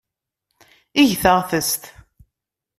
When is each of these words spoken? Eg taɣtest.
Eg 1.01 1.09
taɣtest. 1.23 1.83